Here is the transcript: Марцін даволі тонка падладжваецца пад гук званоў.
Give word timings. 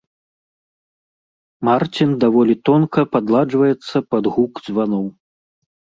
Марцін 1.69 2.09
даволі 2.23 2.55
тонка 2.69 3.01
падладжваецца 3.17 3.97
пад 4.15 4.23
гук 4.35 4.53
званоў. 4.69 5.05